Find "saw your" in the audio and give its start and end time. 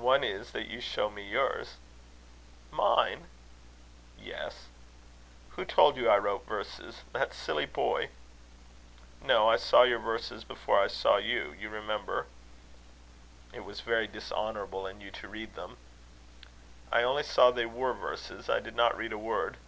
9.58-9.98